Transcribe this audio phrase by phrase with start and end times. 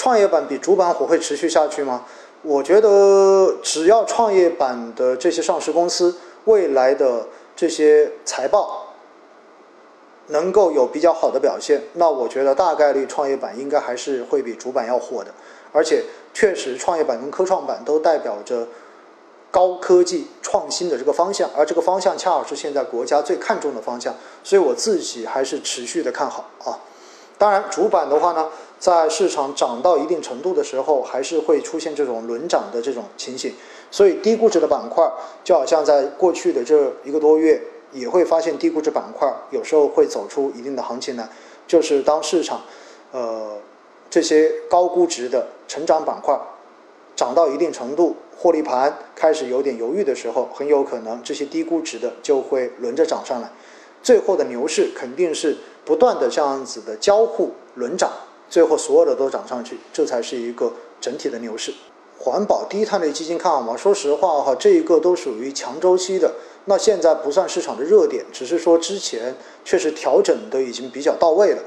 [0.00, 2.06] 创业板比主板火会持续下去吗？
[2.40, 8.94] 我觉得只要创业板的这些上市公司未来的这些财报
[10.28, 15.34] 能够有比较好的表现，那我觉得大概率创业板应该还是会比主板要火的。
[15.70, 18.66] 而且确实，创业板跟科创板都代表着
[19.50, 26.80] 高科技创新的这个方向，而这个方向恰好是现在国家最看重的方向，所以我自己还是持续的看好啊。
[27.36, 28.48] 当然，主板的话呢，
[28.80, 33.52] 在市场涨到一定程度的时候，还是会出现这种轮涨的这种情形。
[33.90, 35.06] 所以，低估值的板块，
[35.44, 37.60] 就好像在过去的这一个多月，
[37.92, 41.28] 也会发现低估值板块有时候会走出一定的行情来。
[41.66, 42.62] 就是当市场，
[43.12, 43.58] 呃，
[44.08, 46.34] 这些高估值的成长板块
[47.14, 53.50] 涨到一定程度，获利盘开始有点犹豫的时候，很有可能这些低估值的就会轮着涨上来。
[54.02, 55.58] 最后的牛市肯定是。
[55.82, 58.12] 不断的这样子的交互轮涨，
[58.50, 61.72] 最后所有的都涨上去，这才是一个整体的牛市。
[62.18, 63.74] 环保低碳类基金看好吗？
[63.74, 66.34] 说实话哈，这一个都属于强周期的，
[66.66, 69.34] 那现在不算市场的热点，只是说之前
[69.64, 71.62] 确实调整的已经比较到位了。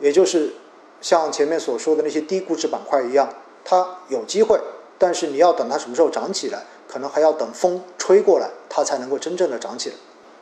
[0.00, 0.54] 也就是
[1.02, 3.28] 像前面所说的那些低估值板块一样，
[3.64, 4.58] 它有机会，
[4.96, 9.96] 但是你要等它什么时候涨起来，可能还要等风吹过来，它才能够真正的涨起来。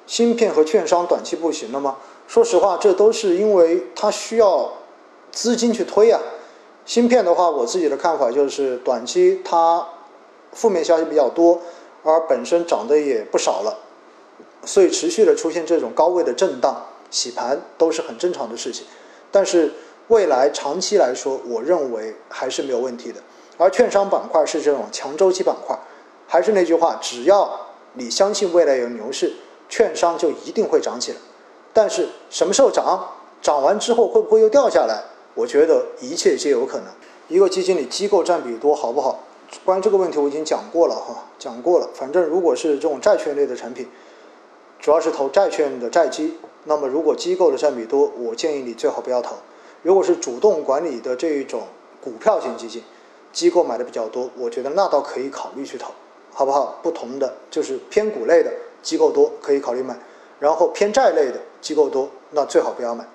[0.07, 1.97] 芯片和券商短期不行了吗？
[2.29, 4.73] 说实话，这都是因为它需要
[5.35, 6.19] 资金去推啊。
[6.87, 9.87] 芯片的话，我自己的看法就是短期它
[10.53, 11.61] 负面消息比较多，
[12.03, 13.79] 而本身涨得也不少了，
[14.65, 18.87] 所以持续的出现这种高位的震荡洗盘都是很正常的事情。
[19.31, 19.73] 但是
[20.09, 23.21] 未来长期来说，我认为还是没有问题的。
[23.57, 25.79] 而券商板块是这种强周期板块，
[26.27, 27.51] 还是那句话，只要
[27.95, 29.33] 你相信未来有牛市，
[29.69, 31.19] 券商就一定会涨起来。
[31.73, 33.09] 但是什么时候涨？
[33.41, 35.03] 涨完之后会不会又掉下来？
[35.35, 36.87] 我觉得一切皆有可能。
[37.29, 39.21] 一个基金里机构占比多好不好？
[39.65, 41.89] 关于这个问题我已经讲过了哈，讲过了。
[41.95, 43.89] 反正如果是这种债券类的产品，
[44.79, 49.37] 主要是投债券的债基，那么如果机构的占比多，我建议你最好不要投。
[49.83, 51.63] 如果是主动管理的这一种
[52.03, 52.83] 股票型基金，
[53.33, 55.93] 机构买的比较多，我觉得那倒可以考虑去投，
[56.33, 56.79] 好不好？
[56.83, 59.97] 不同的就是偏股类的机构多，可以考虑买。
[60.41, 63.07] 然后偏债类的机构多，那最好不要买。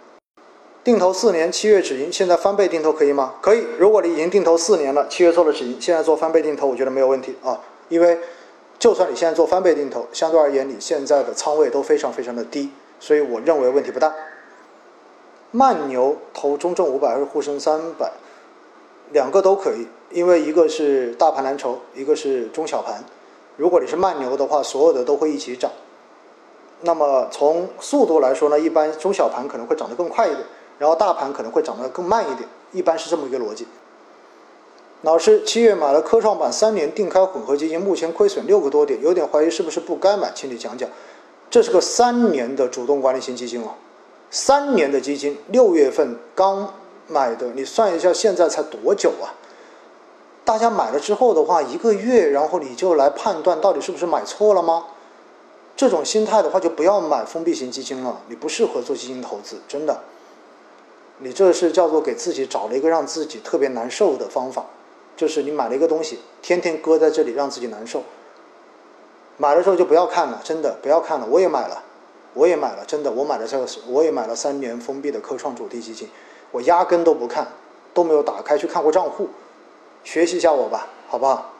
[0.83, 3.35] 定投四年七月止盈，现在翻倍定投可以吗？
[3.41, 3.65] 可以。
[3.77, 7.59] 如果你已经定投四年了，七月做了止盈，现在做翻倍定投，我觉得没有问题啊。
[7.89, 8.17] 因为
[8.79, 14.13] 就算你现在做翻倍定投，相对而言你现在的仓位都非常非常的低，所以我认为问题不大。
[15.51, 18.11] 慢牛投中证五百还是沪深三百？
[19.11, 23.03] 两个都可以，因为一个是大盘蓝筹，一个是中小盘。
[23.57, 25.71] 如果你是慢牛的话，所有的都会一起涨。
[26.81, 30.45] 那么从速度来说呢，一般中小盘可能会涨得更快一点，
[30.79, 33.67] 然后大盘可能会涨得更慢一点，一般是这么一个逻辑。
[35.01, 40.89] 老师，七月买了科创板三年定开混合基金，目前亏损六个多点，有点怀疑是不是不该买，请你讲讲。
[41.49, 43.75] 这是个三年的主动管理型基金哦，
[44.29, 46.73] 三年的基金，六月份刚
[47.07, 49.33] 买的，你算一下现在才多久啊？
[50.45, 54.85] 大家买了之后的话，一个月，然后你就来判断到底是不是买错了吗？
[55.75, 58.19] 这种心态的话，就不要买封闭型基金了。
[58.27, 59.97] 你不适合做基金投资，真的。
[61.19, 64.65] 你这是叫做给自己找了一个让自己特别难受的方法，
[65.15, 68.03] 就是你买了一个东西，天天搁在这里让自己难受。
[69.37, 71.27] 买的时候就不要看了，真的不要看了。
[71.29, 71.83] 我也买了，
[72.33, 76.09] 我也买了，真的，我买了这个，我也买了三年封闭的科创主题基金，
[76.51, 77.47] 我压根都不看，
[77.93, 79.29] 都没有打开去看过账户，
[80.03, 81.51] 学习一下我吧，好不好？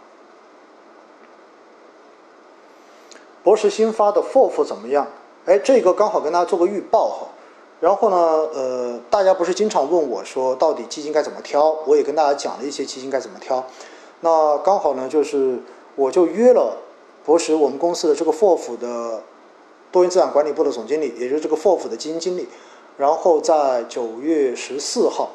[3.44, 5.08] 博时新发的 FOF 怎么样？
[5.46, 7.28] 哎，这个刚好跟大家做个预报哈。
[7.80, 8.18] 然后呢，
[8.54, 11.78] 呃，大家不是经常问我说，到底基金该怎么挑？
[11.86, 13.66] 我也跟大家讲了一些基金该怎么挑。
[14.22, 15.60] 那刚好呢，就是
[15.96, 16.78] 我就约了
[17.24, 19.24] 博时我们公司的这个 FOF 的
[19.92, 22.48] 多元资产管理部的总经理，也就是这个 FOF 的基金经理。
[22.98, 25.30] 然后在九月十四号，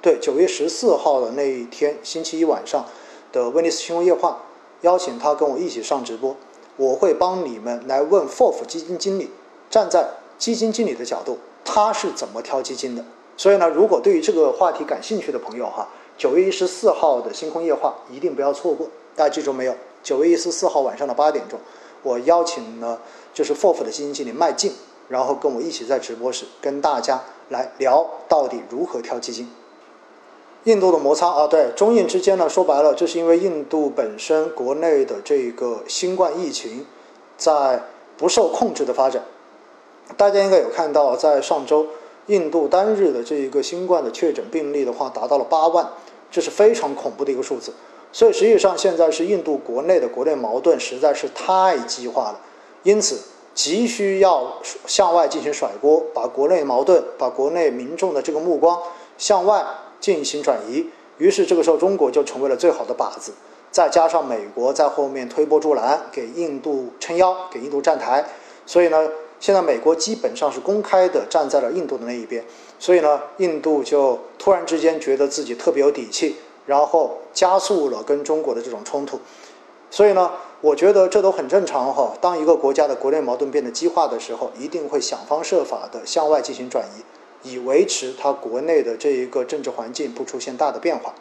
[0.00, 2.86] 对，九月十四号的那一天星期一晚上
[3.30, 4.38] 的威尼斯新闻夜话，
[4.80, 6.34] 邀请他跟我一起上直播。
[6.78, 9.30] 我会帮你们来问 FOF 基金经理，
[9.68, 13.04] 站在基金经理的角度，他是怎么挑基金的？
[13.36, 18.88] 所以呢，如果对于这个话题感兴趣的朋友哈，九月一十四号的星空夜话一定不要错过。
[19.14, 19.74] 大家记住没有？
[20.02, 21.58] 九月一十四号晚上的八点钟，
[22.02, 23.00] 我邀请了
[23.34, 24.72] 就是 FOF 的基金经理麦静，
[25.08, 29.50] 然后跟我一起在直播室跟大家来聊到底如何挑基金。
[30.64, 36.86] 印度的摩擦啊，对中印之间呢，说白了，这是因为印度本身国内的这个新冠疫情
[37.36, 37.82] 在
[38.16, 39.22] 不受控制的发展。
[40.16, 41.86] 大家应该有看到，在上周
[42.26, 45.88] 印度单日的这一个新冠的确诊病例的话达到了八万，
[46.30, 47.72] 这是非常恐怖的一个数字。
[48.12, 52.40] 所以实际上现在是印度国内的国内矛盾实在是太激化了，
[52.82, 53.20] 因此
[53.52, 54.54] 急需要
[54.86, 58.80] 向外进行甩锅，把国内矛盾、把国内民众的这个目光
[59.18, 59.64] 向外
[60.00, 60.88] 进行转移。
[61.18, 63.32] 于是这个时候中国就成为了最好的靶子，
[63.70, 68.24] 再加上美国在后面推波助澜，给印度撑腰，给印度站台。
[68.64, 69.08] 所以呢，
[69.40, 72.44] 现在美国基本上是公开的站在了印度的那一边。
[72.78, 76.36] 所以呢，印度就突然之间觉得自己特别有底气。
[76.66, 79.20] 然后加速了跟中国的这种冲突，
[79.88, 82.12] 所以呢，我觉得这都很正常哈。
[82.20, 91.14] 当一个国家的国内矛盾变得激化的时候，一定会想方设法的向外进行转移，以维持它国内的这一个政治环境不出现大的变化。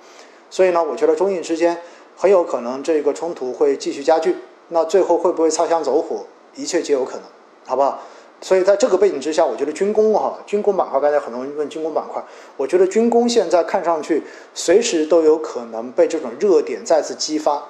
[0.50, 1.80] 所以呢，我觉得中印之间
[2.18, 4.38] 很有可能这个冲突会继续加剧。
[4.70, 6.26] 那最后会不会擦枪走火，
[6.56, 7.22] 一切皆有可能，
[7.66, 8.00] 好不好？
[8.42, 12.24] 所以在这个背景之下，我觉得军工哈，军工板块，刚才很多人问军工板块，
[12.58, 14.22] 我觉得军工现在看上去
[14.54, 17.64] 随时都有可能被这种热点再次激发，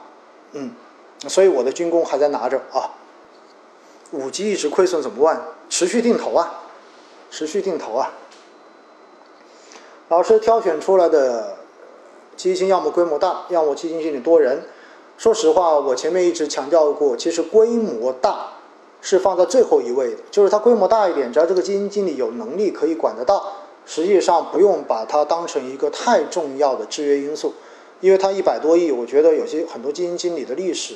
[0.52, 0.72] 嗯，
[1.28, 2.92] 所以我的军工还在拿着啊。
[4.12, 5.42] 五 G 一直亏损怎么办？
[5.70, 6.62] 持续定投啊，
[7.30, 8.12] 持续定投啊。
[10.10, 11.58] 老师挑选出来的
[12.36, 14.64] 基金要么规模大，要么基金经理多人。
[15.18, 18.55] 说实话，我前面一直强调过，其实规模大。
[19.06, 23.54] 是放在最后一位的，就是它规模大一点，只要这个基金经理有能力可以管得到，
[23.86, 27.54] 实际上不用把它当成一个太重要的制约因素，
[28.02, 30.96] 因为它一百多亿，我觉得有些很多基金经理的历史，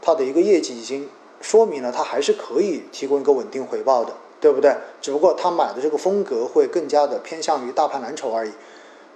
[0.00, 1.06] 它的一个业绩已经
[1.42, 4.74] 说明了它还是可以提供一个稳定回报的，对不对？
[5.02, 8.52] 只不过他买的这个风格会更加的偏向于大盘蓝筹而已。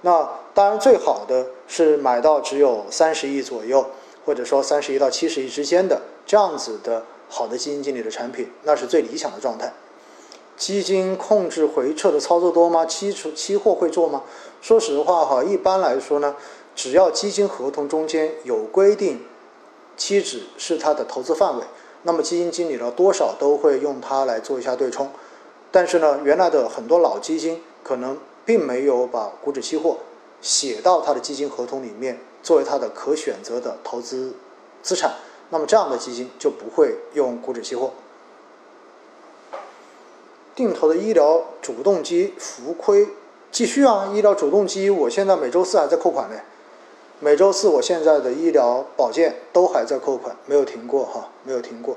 [0.02, 3.86] 那当然最好的是买到只有三十亿左右，
[4.26, 7.04] 或者说三十亿到七十亿之间的这样子的。
[7.28, 9.72] 好的基金经理的产品，那是最理想的状态。
[10.56, 12.84] 基金控制回撤的操作多吗？
[12.84, 14.24] 期出期货会做吗？
[14.60, 16.34] 说实话哈，一般来说呢，
[16.74, 19.20] 只要基金合同中间有规定，
[19.96, 21.64] 期指是它的投资范围，
[22.02, 25.10] 那么基金经理呢多少都会用它来做一下对冲。
[25.70, 29.98] 但是呢，原来的很多老基金可能并没有把股指期货
[30.40, 34.34] 写到它的基金合同里面，作为它的可选择的投资
[34.82, 35.14] 资产。
[35.50, 37.92] 那么这样的基金就不会用股指期货。
[40.54, 43.08] 定投的医疗主动基浮亏
[43.52, 46.36] 继续啊，医疗主动基我现在每周四还在扣款呢，
[47.20, 51.96] 每周四我现在的医疗保健都还在扣款，没有停过哈，没有停过。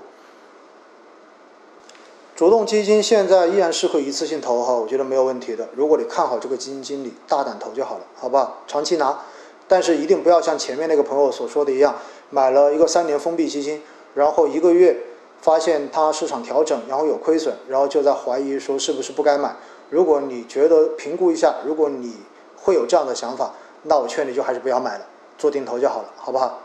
[2.35, 5.67] 主动基金现在依然适合一次性投哈，我觉得没有问题的。
[5.75, 8.59] 如果你看好这个基金经理，大胆投就好了，好吧？
[8.67, 9.19] 长期拿，
[9.67, 11.95] 但是一定不要像前面那个朋友所说的一样。
[12.31, 13.81] 买了一个三年封闭基金，
[14.15, 14.97] 然后一个月
[15.41, 19.55] 发现它市场调整，然后有亏损，然后就在怀疑说是不是不该买。
[19.89, 22.15] 如果你觉得评估一下，如果你
[22.55, 25.05] 会有这样的想法，那我劝你就还是不要买了，
[25.37, 26.59] 做定投就好了，好不好？